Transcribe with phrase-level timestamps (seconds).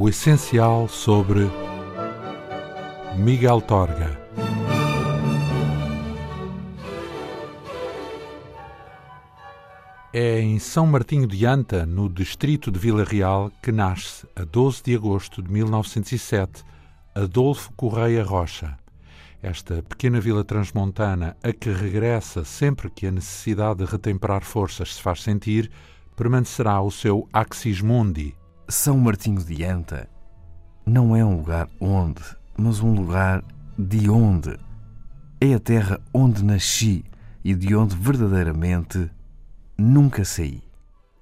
[0.00, 1.50] O essencial sobre
[3.16, 4.16] Miguel Torga.
[10.12, 14.84] É em São Martinho de Anta, no distrito de Vila Real, que nasce, a 12
[14.84, 16.62] de agosto de 1907,
[17.12, 18.78] Adolfo Correia Rocha.
[19.42, 25.02] Esta pequena vila transmontana, a que regressa sempre que a necessidade de retemperar forças se
[25.02, 25.68] faz sentir,
[26.14, 28.37] permanecerá o seu Axis Mundi.
[28.70, 30.06] São Martinho de Anta
[30.84, 32.20] não é um lugar onde,
[32.54, 33.42] mas um lugar
[33.78, 34.58] de onde.
[35.40, 37.02] É a terra onde nasci
[37.42, 39.10] e de onde verdadeiramente
[39.78, 40.62] nunca saí.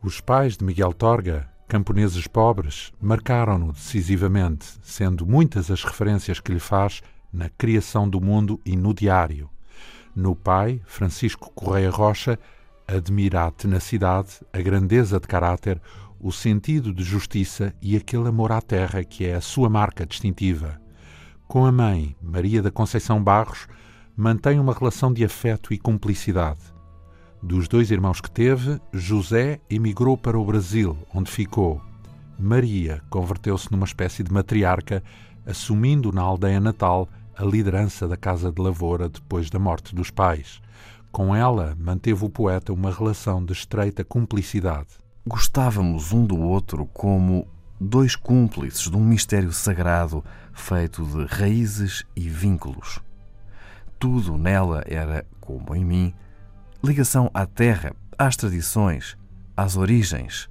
[0.03, 6.59] Os pais de Miguel Torga, camponeses pobres, marcaram-no decisivamente, sendo muitas as referências que lhe
[6.59, 7.01] faz
[7.33, 9.49] na criação do mundo e no diário.
[10.17, 12.41] No pai, Francisco Correia Rocha,
[12.89, 15.81] admira a tenacidade, a grandeza de caráter,
[16.21, 20.81] o sentido de justiça e aquele amor à terra que é a sua marca distintiva.
[21.47, 23.69] Com a mãe, Maria da Conceição Barros,
[24.17, 26.61] mantém uma relação de afeto e cumplicidade.
[27.43, 31.81] Dos dois irmãos que teve, José emigrou para o Brasil, onde ficou.
[32.39, 35.03] Maria converteu-se numa espécie de matriarca,
[35.47, 40.61] assumindo na aldeia natal a liderança da Casa de Lavoura depois da morte dos pais.
[41.13, 44.89] Com ela, manteve o poeta uma relação de estreita cumplicidade.
[45.29, 47.49] Gostávamos um do outro como
[47.81, 53.01] dois cúmplices de um mistério sagrado feito de raízes e vínculos.
[53.99, 56.15] Tudo nela era, como em mim,
[56.81, 59.19] ligação à terra, às tradições,
[59.57, 60.49] às origens.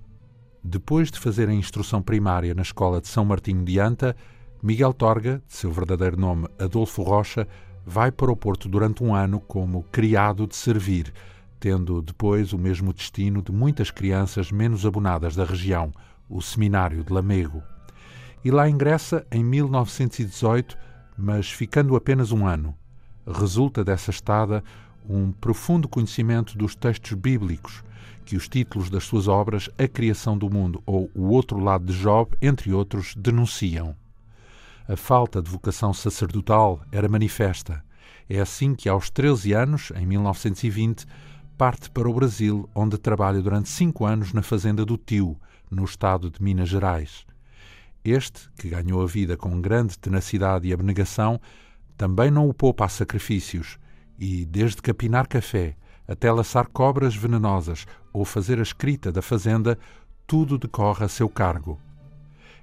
[0.62, 4.14] Depois de fazer a instrução primária na escola de São Martinho de Anta,
[4.62, 7.48] Miguel Torga, de seu verdadeiro nome Adolfo Rocha,
[7.86, 11.14] vai para o Porto durante um ano como criado de servir,
[11.60, 15.92] tendo depois o mesmo destino de muitas crianças menos abonadas da região,
[16.30, 17.64] o Seminário de Lamego.
[18.44, 20.78] E lá ingressa em 1918,
[21.18, 22.76] mas ficando apenas um ano.
[23.26, 24.64] Resulta dessa estada
[25.08, 27.84] um profundo conhecimento dos textos bíblicos,
[28.24, 32.00] que os títulos das suas obras, A Criação do Mundo ou O Outro Lado de
[32.00, 33.96] Job, entre outros, denunciam.
[34.88, 37.84] A falta de vocação sacerdotal era manifesta.
[38.30, 41.06] É assim que, aos 13 anos, em 1920,
[41.56, 45.38] parte para o Brasil, onde trabalha durante cinco anos na fazenda do tio,
[45.72, 47.26] no estado de Minas Gerais.
[48.04, 51.40] Este, que ganhou a vida com grande tenacidade e abnegação,
[51.98, 53.80] também não o poupa a sacrifícios
[54.20, 55.76] e, desde capinar café
[56.08, 59.78] até laçar cobras venenosas ou fazer a escrita da fazenda,
[60.28, 61.80] tudo decorre a seu cargo.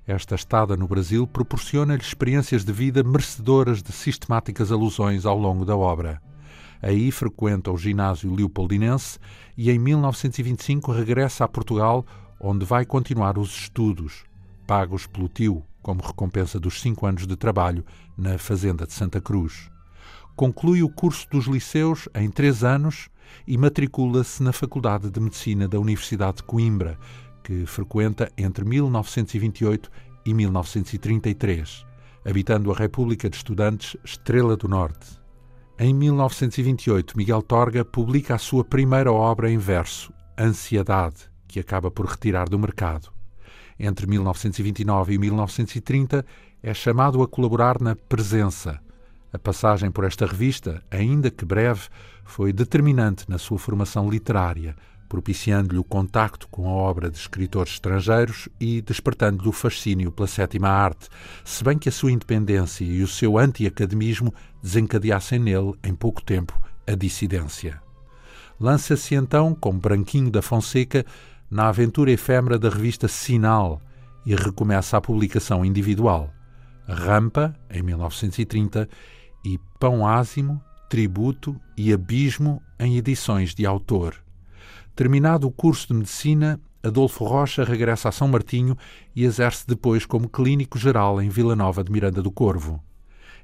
[0.07, 5.77] Esta estada no Brasil proporciona-lhe experiências de vida merecedoras de sistemáticas alusões ao longo da
[5.77, 6.21] obra.
[6.83, 9.19] Aí frequenta o ginásio leopoldinense
[9.57, 12.05] e em 1925 regressa a Portugal,
[12.41, 14.25] onde vai continuar os estudos,
[14.67, 17.85] pagos pelo tio como recompensa dos cinco anos de trabalho
[18.19, 19.73] na fazenda de Santa Cruz
[20.35, 23.09] conclui o curso dos liceus em três anos
[23.47, 26.99] e matricula-se na Faculdade de Medicina da Universidade de Coimbra,
[27.43, 29.91] que frequenta entre 1928
[30.25, 31.85] e 1933,
[32.25, 35.22] habitando a República de Estudantes Estrela do Norte.
[35.85, 42.07] Em 1928, Miguel Torga publica a sua primeira obra em verso, Ansiedade, que acaba por
[42.07, 43.13] retirar do mercado.
[43.77, 46.25] Entre 1929 e 1930,
[46.63, 48.79] é chamado a colaborar na Presença,
[49.33, 51.89] a passagem por esta revista, ainda que breve,
[52.23, 54.77] foi determinante na sua formação literária,
[55.13, 60.71] propiciando-lhe o contacto com a obra de escritores estrangeiros e despertando-lhe o fascínio pela sétima
[60.71, 61.11] arte,
[61.45, 66.59] se bem que a sua independência e o seu anti-academismo desencadeassem nele, em pouco tempo,
[66.87, 67.79] a dissidência.
[68.59, 71.05] Lança-se então, como Branquinho da Fonseca,
[71.51, 73.83] na aventura efêmera da revista Sinal
[74.25, 76.33] e recomeça a publicação individual.
[76.89, 78.89] Rampa, em 1930,
[79.45, 80.59] e Pão Ázimo,
[80.89, 84.17] Tributo e Abismo em edições de autor.
[84.95, 88.77] Terminado o curso de medicina, Adolfo Rocha regressa a São Martinho
[89.17, 92.83] e exerce depois como clínico geral em Vila Nova de Miranda do Corvo.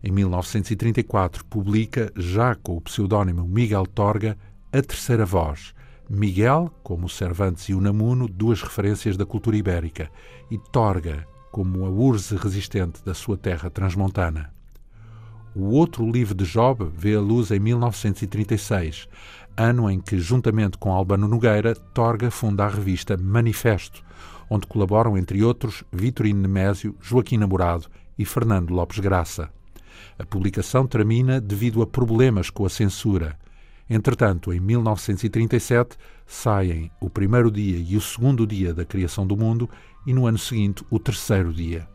[0.03, 4.37] Em 1934 publica, já com o pseudónimo Miguel Torga,
[4.73, 5.73] A Terceira Voz.
[6.11, 10.11] Miguel, como Cervantes e Unamuno, duas referências da cultura ibérica,
[10.51, 14.53] e Torga, como a urze resistente da sua terra transmontana.
[15.55, 19.09] O outro livro de Job vê a luz em 1936,
[19.59, 24.05] ano em que, juntamente com Albano Nogueira, Torga funda a revista Manifesto,
[24.49, 29.51] onde colaboram, entre outros, Vitorino Nemésio, Joaquim Namorado e Fernando Lopes Graça.
[30.17, 33.37] A publicação termina devido a problemas com a censura.
[33.91, 39.69] Entretanto, em 1937, saem o primeiro dia e o segundo dia da criação do mundo
[40.07, 41.89] e, no ano seguinte, o terceiro dia.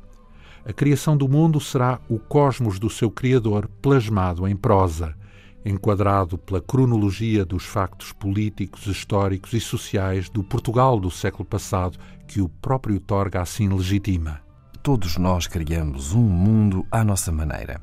[0.66, 5.16] A criação do mundo será o cosmos do seu Criador plasmado em prosa,
[5.66, 12.42] enquadrado pela cronologia dos factos políticos, históricos e sociais do Portugal do século passado que
[12.42, 14.42] o próprio Torga assim legitima.
[14.82, 17.82] Todos nós criamos um mundo à nossa maneira.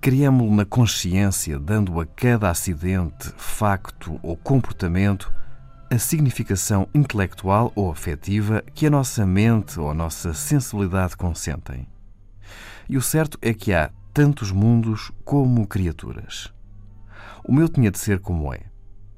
[0.00, 5.32] Criamos-lo na consciência, dando a cada acidente, facto ou comportamento
[5.90, 11.86] a significação intelectual ou afetiva que a nossa mente ou a nossa sensibilidade consentem.
[12.88, 16.52] E o certo é que há tantos mundos como criaturas.
[17.44, 18.60] O meu tinha de ser como é.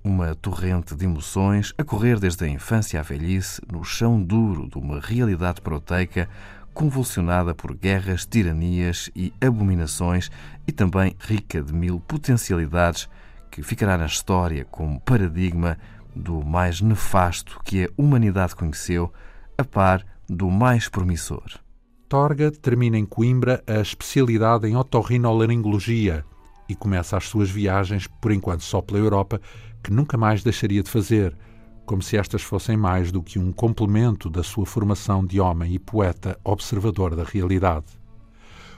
[0.02, 4.78] Uma torrente de emoções a correr desde a infância à velhice no chão duro de
[4.78, 6.26] uma realidade proteica
[6.72, 10.30] convulsionada por guerras, tiranias e abominações
[10.66, 13.10] e também rica de mil potencialidades
[13.50, 15.78] que ficará na história como paradigma
[16.16, 19.12] do mais nefasto que a humanidade conheceu,
[19.58, 21.60] a par do mais promissor.
[22.08, 26.24] Torga termina em Coimbra a especialidade em otorrinolaringologia
[26.68, 29.40] e começa as suas viagens, por enquanto só pela Europa,
[29.82, 31.36] que nunca mais deixaria de fazer,
[31.84, 35.78] como se estas fossem mais do que um complemento da sua formação de homem e
[35.78, 37.86] poeta observador da realidade.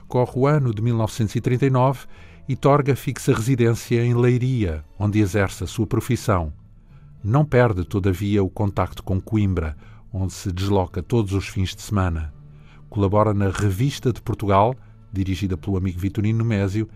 [0.07, 2.05] Corre o ano de 1939
[2.47, 6.53] e Torga fixa residência em Leiria, onde exerce a sua profissão.
[7.23, 9.75] Não perde, todavia, o contacto com Coimbra,
[10.13, 12.33] onde se desloca todos os fins de semana.
[12.89, 14.73] Colabora na Revista de Portugal,
[15.11, 16.87] dirigida pelo amigo Vitorino Mésio,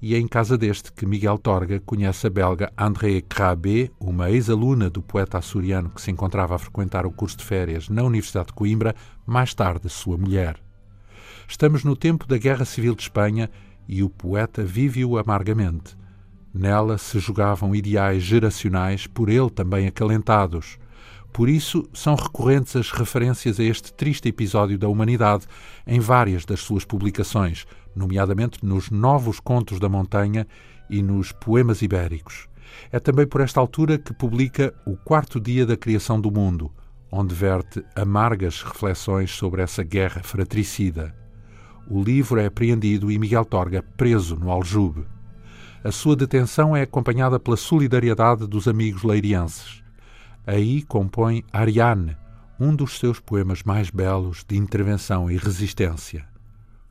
[0.00, 4.88] e é em casa deste que Miguel Torga conhece a belga André Crabé, uma ex-aluna
[4.88, 8.52] do poeta açoriano que se encontrava a frequentar o curso de férias na Universidade de
[8.52, 8.94] Coimbra,
[9.26, 10.56] mais tarde sua mulher.
[11.48, 13.50] Estamos no tempo da Guerra Civil de Espanha
[13.88, 15.96] e o poeta vive-o amargamente.
[16.54, 20.78] Nela se jogavam ideais geracionais, por ele também acalentados.
[21.32, 25.46] Por isso, são recorrentes as referências a este triste episódio da humanidade
[25.86, 30.46] em várias das suas publicações, nomeadamente nos Novos Contos da Montanha
[30.88, 32.48] e nos Poemas Ibéricos.
[32.92, 36.70] É também por esta altura que publica O Quarto Dia da Criação do Mundo,
[37.10, 41.14] onde verte amargas reflexões sobre essa guerra fratricida.
[41.88, 45.06] O livro é apreendido e Miguel Torga preso no Aljube.
[45.82, 49.82] A sua detenção é acompanhada pela solidariedade dos amigos leirienses.
[50.46, 52.16] Aí compõe Ariane,
[52.60, 56.26] um dos seus poemas mais belos de intervenção e resistência.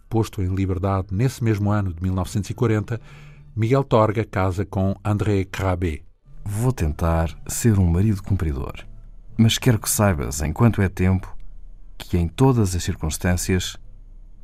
[0.09, 2.99] Posto em liberdade nesse mesmo ano de 1940,
[3.55, 6.01] Miguel Torga casa com André Crabé.
[6.45, 8.73] Vou tentar ser um marido cumpridor,
[9.37, 11.35] mas quero que saibas, enquanto é tempo,
[11.97, 13.77] que em todas as circunstâncias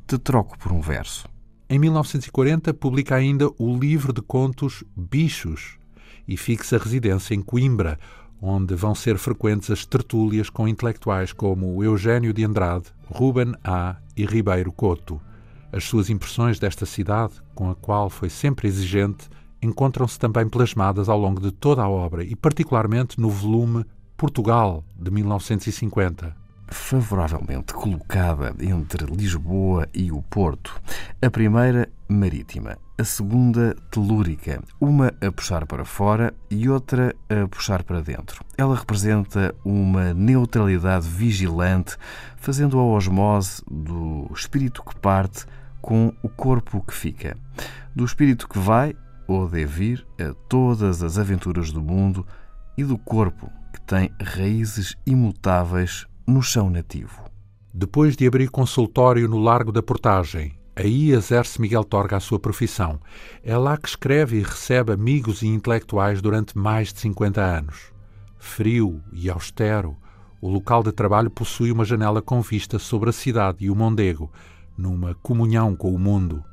[0.06, 1.26] te troco por um verso.
[1.68, 5.78] Em 1940, publica ainda o livro de contos Bichos
[6.28, 7.98] e fixa residência em Coimbra,
[8.40, 13.96] onde vão ser frequentes as tertúlias com intelectuais como Eugênio de Andrade, Ruben A.
[14.14, 15.20] e Ribeiro Couto.
[15.74, 19.28] As suas impressões desta cidade, com a qual foi sempre exigente,
[19.60, 23.84] encontram-se também plasmadas ao longo de toda a obra e, particularmente, no volume
[24.16, 30.80] Portugal, de 1950 favoravelmente colocada entre Lisboa e o Porto.
[31.20, 32.78] A primeira, marítima.
[32.96, 34.62] A segunda, telúrica.
[34.80, 38.44] Uma a puxar para fora e outra a puxar para dentro.
[38.56, 41.96] Ela representa uma neutralidade vigilante,
[42.36, 45.46] fazendo a osmose do espírito que parte
[45.84, 47.36] com o corpo que fica.
[47.94, 48.96] Do espírito que vai,
[49.28, 52.26] ou deve ir, a todas as aventuras do mundo
[52.74, 57.24] e do corpo que tem raízes imutáveis no chão nativo.
[57.72, 62.98] Depois de abrir consultório no Largo da Portagem, aí exerce Miguel Torga a sua profissão.
[63.42, 67.92] É lá que escreve e recebe amigos e intelectuais durante mais de 50 anos.
[68.38, 69.98] Frio e austero,
[70.40, 74.32] o local de trabalho possui uma janela com vista sobre a cidade e o Mondego,
[74.76, 76.44] numa comunhão com o mundo.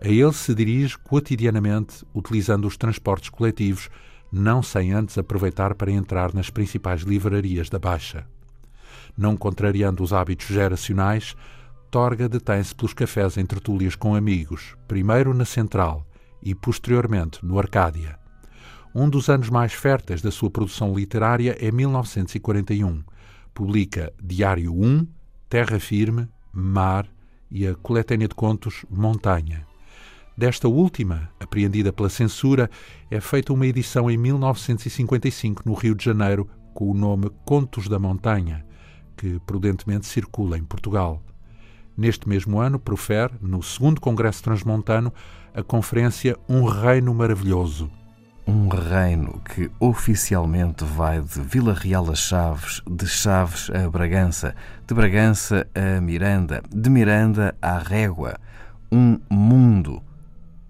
[0.00, 3.88] A ele se dirige cotidianamente, utilizando os transportes coletivos,
[4.30, 8.26] não sem antes aproveitar para entrar nas principais livrarias da Baixa
[9.18, 11.34] não contrariando os hábitos geracionais,
[11.90, 16.06] Torga detém-se pelos cafés em tertúlias com amigos, primeiro na Central
[16.42, 18.18] e posteriormente no Arcádia.
[18.94, 23.02] Um dos anos mais férteis da sua produção literária é 1941.
[23.54, 25.06] Publica Diário 1,
[25.48, 27.08] Terra Firme, Mar
[27.50, 29.66] e a coletânea de contos Montanha.
[30.36, 32.70] Desta última, apreendida pela censura,
[33.10, 37.98] é feita uma edição em 1955 no Rio de Janeiro com o nome Contos da
[37.98, 38.64] Montanha,
[39.16, 41.20] que prudentemente circula em Portugal.
[41.96, 45.12] Neste mesmo ano, profere, no segundo Congresso Transmontano,
[45.52, 47.90] a conferência Um Reino Maravilhoso.
[48.48, 54.54] Um reino que oficialmente vai de Vila Real a Chaves, de Chaves a Bragança,
[54.86, 58.40] de Bragança a Miranda, de Miranda à Régua.
[58.90, 60.02] Um mundo,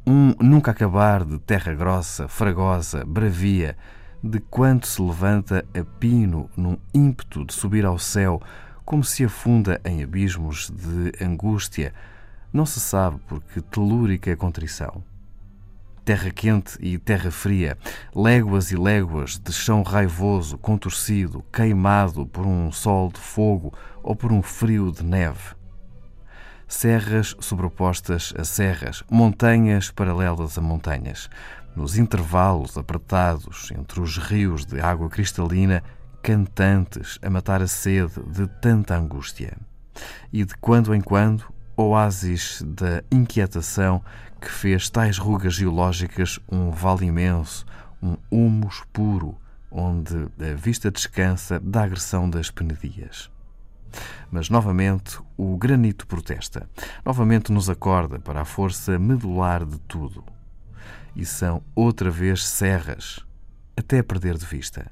[0.04, 3.76] um nunca acabar de terra grossa, fragosa, bravia,
[4.25, 8.42] de quanto se levanta a pino num ímpeto de subir ao céu,
[8.85, 11.94] como se afunda em abismos de angústia,
[12.52, 15.00] não se sabe porque telúrica contrição.
[16.09, 17.77] Terra quente e terra fria,
[18.17, 24.33] léguas e léguas de chão raivoso, contorcido, queimado por um sol de fogo ou por
[24.33, 25.55] um frio de neve.
[26.67, 31.29] Serras sobrepostas a serras, montanhas paralelas a montanhas,
[31.77, 35.85] nos intervalos apertados entre os rios de água cristalina,
[36.23, 39.59] cantantes a matar a sede de tanta angústia.
[40.33, 41.45] E de quando em quando
[41.79, 44.03] oásis da inquietação
[44.40, 47.66] que fez tais rugas geológicas um vale imenso,
[48.02, 49.37] um humus puro,
[49.71, 53.30] onde a vista descansa da agressão das penedias.
[54.30, 56.68] Mas novamente o granito protesta,
[57.04, 60.25] novamente nos acorda para a força medular de tudo.
[61.16, 63.21] E são outra vez serras,
[63.76, 64.90] até perder de vista.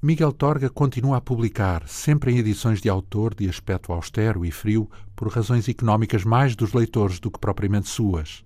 [0.00, 4.88] Miguel Torga continua a publicar, sempre em edições de autor de aspecto austero e frio,
[5.16, 8.45] por razões económicas mais dos leitores do que propriamente suas.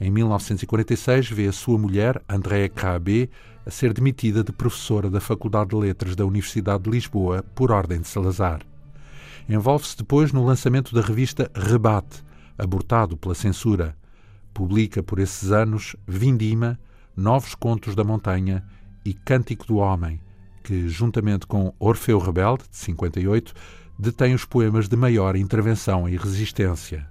[0.00, 3.28] Em 1946 vê a sua mulher, Andréa Crabé,
[3.66, 8.00] a ser demitida de professora da Faculdade de Letras da Universidade de Lisboa por ordem
[8.00, 8.62] de Salazar.
[9.46, 12.24] Envolve-se depois no lançamento da revista Rebate,
[12.56, 13.94] abortado pela censura.
[14.54, 16.80] Publica por esses anos Vindima,
[17.14, 18.64] Novos Contos da Montanha
[19.04, 20.18] e Cântico do Homem,
[20.64, 23.52] que, juntamente com Orfeu Rebelde, de 58,
[23.98, 27.06] detém os poemas de maior intervenção e resistência.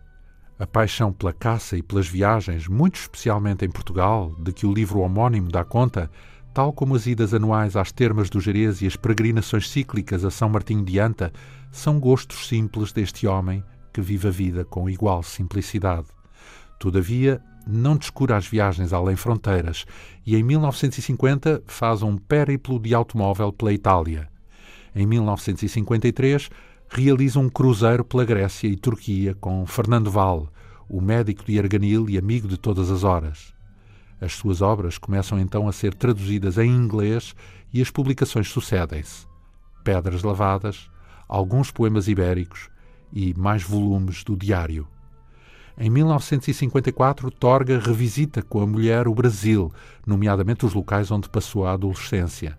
[0.60, 5.00] A paixão pela caça e pelas viagens, muito especialmente em Portugal, de que o livro
[5.00, 6.12] homónimo dá conta,
[6.54, 10.50] tal como as idas anuais às termas do Jerez e as peregrinações cíclicas a São
[10.50, 11.32] Martinho de Anta,
[11.72, 13.64] são gostos simples deste homem
[13.94, 16.08] que vive a vida com igual simplicidade.
[16.78, 19.86] Todavia, não descura as viagens além fronteiras
[20.26, 24.28] e em 1950 faz um périplo de automóvel pela Itália.
[24.94, 26.50] Em 1953
[26.90, 30.52] realiza um cruzeiro pela Grécia e Turquia com Fernando Val,
[30.90, 33.54] o médico de Arganil e amigo de todas as horas.
[34.20, 37.36] As suas obras começam então a ser traduzidas em inglês
[37.72, 39.28] e as publicações sucedem-se.
[39.84, 40.90] Pedras Lavadas,
[41.28, 42.70] alguns poemas ibéricos
[43.14, 44.88] e mais volumes do Diário.
[45.78, 49.72] Em 1954, Torga revisita com a mulher o Brasil,
[50.06, 52.58] nomeadamente os locais onde passou a adolescência.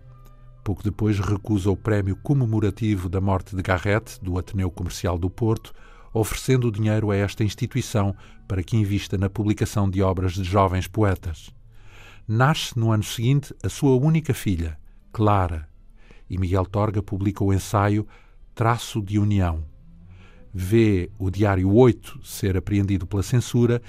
[0.63, 5.73] Pouco depois recusa o prémio comemorativo da morte de Garrett, do Ateneu Comercial do Porto,
[6.13, 8.15] oferecendo o dinheiro a esta instituição
[8.47, 11.49] para que invista na publicação de obras de jovens poetas.
[12.27, 14.77] Nasce no ano seguinte a sua única filha,
[15.11, 15.67] Clara,
[16.29, 18.07] e Miguel Torga publica o ensaio
[18.53, 19.63] Traço de União,
[20.53, 23.81] vê o Diário 8 ser apreendido pela censura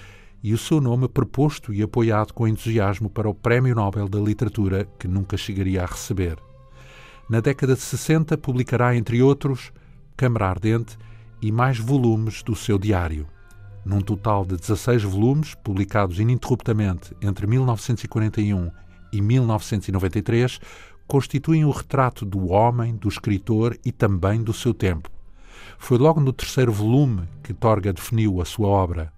[0.43, 4.88] e o seu nome proposto e apoiado com entusiasmo para o Prémio Nobel da Literatura
[4.99, 6.52] que nunca chegaria a receber.
[7.33, 9.73] Na década de 60 publicará, entre outros,
[10.15, 10.99] Câmara Ardente
[11.41, 13.27] e mais volumes do seu diário.
[13.87, 18.71] Num total de 16 volumes, publicados ininterruptamente entre 1941
[19.11, 20.61] e 1993,
[21.07, 25.11] constituem o retrato do homem, do escritor e também do seu tempo
[25.79, 29.12] foi logo no terceiro volume que Torga definiu a sua obra.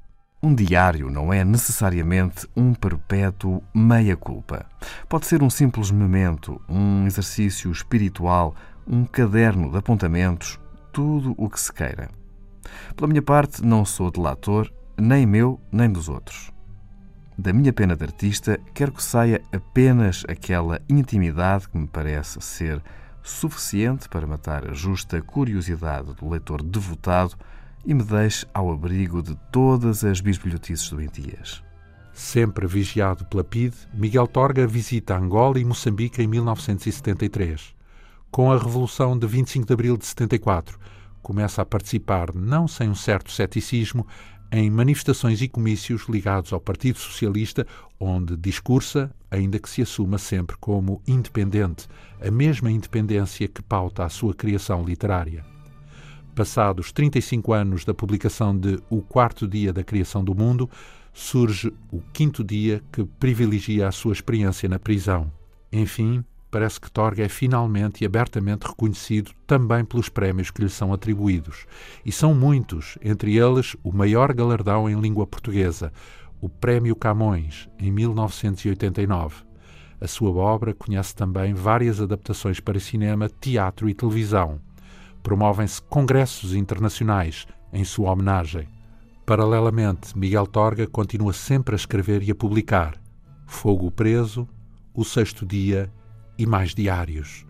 [0.45, 4.67] Um diário não é necessariamente um perpétuo meia-culpa.
[5.09, 8.55] Pode ser um simples memento, um exercício espiritual,
[8.87, 10.61] um caderno de apontamentos,
[10.93, 12.11] tudo o que se queira.
[12.95, 16.53] Pela minha parte, não sou delator, nem meu, nem dos outros.
[17.39, 22.83] Da minha pena de artista, quero que saia apenas aquela intimidade que me parece ser
[23.23, 27.35] suficiente para matar a justa curiosidade do leitor devotado
[27.87, 31.63] e me deixe ao abrigo de todas as bisbilhotices doentias.
[32.13, 37.75] Sempre vigiado pela PIDE, Miguel Torga visita Angola e Moçambique em 1973.
[38.31, 40.79] Com a Revolução de 25 de abril de 74,
[41.23, 44.07] começa a participar, não sem um certo ceticismo,
[44.53, 47.67] em manifestações e comícios ligados ao Partido Socialista,
[47.99, 51.89] onde discursa, ainda que se assuma sempre como independente,
[52.21, 55.54] a mesma independência que pauta a sua criação literária.
[56.35, 60.69] Passados 35 anos da publicação de O Quarto Dia da Criação do Mundo,
[61.13, 65.31] surge o quinto dia que privilegia a sua experiência na prisão.
[65.73, 70.93] Enfim, parece que Torga é finalmente e abertamente reconhecido também pelos prémios que lhe são
[70.93, 71.67] atribuídos.
[72.05, 75.93] E são muitos, entre eles o maior galardão em língua portuguesa,
[76.41, 79.45] o Prémio Camões, em 1989.
[80.01, 84.61] A sua obra conhece também várias adaptações para cinema, teatro e televisão.
[85.25, 88.69] Promovem-se congressos internacionais em sua homenagem.
[89.25, 92.95] Paralelamente, Miguel Torga continua sempre a escrever e a publicar
[93.47, 94.47] Fogo Preso,
[94.93, 95.91] O Sexto Dia
[96.37, 97.47] e mais diários.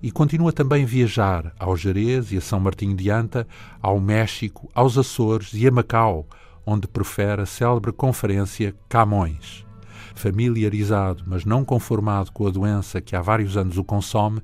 [0.00, 3.44] E continua também a viajar ao Jerez e a São Martinho de Anta,
[3.82, 6.28] ao México, aos Açores e a Macau,
[6.64, 9.66] onde profere a célebre conferência Camões.
[10.14, 14.40] Familiarizado, mas não conformado com a doença que há vários anos o consome,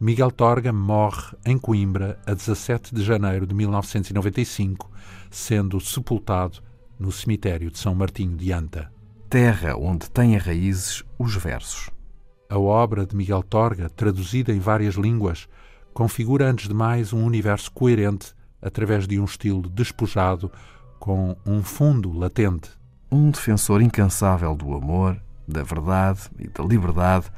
[0.00, 4.90] Miguel Torga morre em Coimbra a 17 de janeiro de 1995,
[5.30, 6.58] sendo sepultado
[6.98, 8.92] no cemitério de São Martinho de Anta.
[9.30, 11.90] Terra onde têm raízes os versos.
[12.50, 15.48] A obra de Miguel Torga, traduzida em várias línguas,
[15.92, 20.50] configura antes de mais um universo coerente através de um estilo despojado
[20.98, 22.68] com um fundo latente.
[23.10, 27.30] Um defensor incansável do amor, da verdade e da liberdade,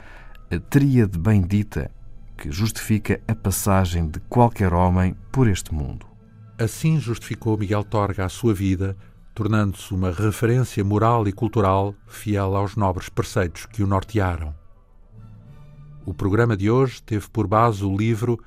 [0.51, 1.91] a tríade bendita
[2.37, 6.07] que justifica a passagem de qualquer homem por este mundo.
[6.59, 8.97] Assim justificou Miguel Torga a sua vida,
[9.35, 14.55] tornando-se uma referência moral e cultural fiel aos nobres preceitos que o nortearam.
[16.05, 18.38] O programa de hoje teve por base o livro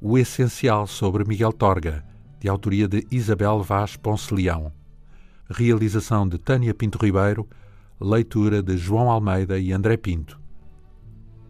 [0.00, 2.04] O Essencial sobre Miguel Torga,
[2.38, 4.72] de autoria de Isabel Vaz Ponce Leão.
[5.48, 7.48] Realização de Tânia Pinto Ribeiro,
[8.00, 10.38] leitura de João Almeida e André Pinto.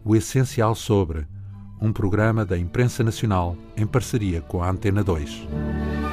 [0.05, 1.27] O Essencial sobre
[1.79, 6.06] um programa da Imprensa Nacional em parceria com a Antena 2.